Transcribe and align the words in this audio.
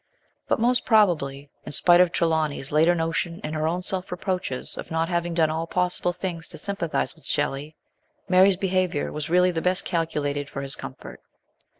But 0.47 0.59
most 0.59 0.83
probably, 0.83 1.51
in 1.63 1.71
spite 1.73 2.01
of 2.01 2.11
Trelawny's 2.11 2.71
later 2.71 2.95
notion 2.95 3.39
and 3.43 3.53
her 3.53 3.67
own 3.67 3.83
self 3.83 4.11
reproaches 4.11 4.75
of 4.75 4.89
not 4.89 5.09
having 5.09 5.35
done 5.35 5.51
all 5.51 5.67
possible 5.67 6.11
things 6.11 6.47
to 6.47 6.57
sympathise 6.57 7.13
with 7.13 7.23
Shelley, 7.23 7.75
Mary's 8.27 8.57
behaviour 8.57 9.11
was 9.11 9.29
really 9.29 9.51
the 9.51 9.61
best 9.61 9.85
calculated 9.85 10.49
for 10.49 10.63
his 10.63 10.75
comfort. 10.75 11.21